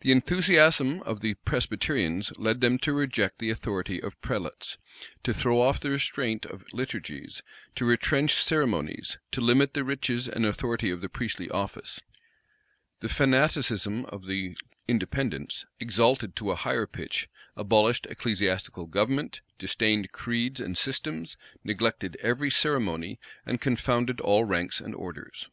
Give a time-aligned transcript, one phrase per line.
[0.00, 4.78] The enthusiasm of the Presbyterians led them to reject the authority of prelates,
[5.24, 7.42] to throw off the restraint of liturgies,
[7.74, 12.00] to retrench ceremonies, to limit the riches and authority of the priestly office:
[13.00, 14.56] the fanaticism of the
[14.88, 22.50] Independents, exalted to a higher pitch, abolished ecclesiastical government, disdained creeds and systems, neglected every
[22.50, 25.50] ceremony, and confounded all ranks and orders.